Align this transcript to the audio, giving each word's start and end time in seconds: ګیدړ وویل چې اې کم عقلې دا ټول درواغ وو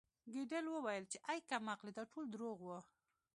ګیدړ 0.33 0.65
وویل 0.69 1.05
چې 1.11 1.17
اې 1.29 1.39
کم 1.49 1.63
عقلې 1.73 1.91
دا 1.97 2.03
ټول 2.11 2.25
درواغ 2.33 2.59
وو 2.65 2.79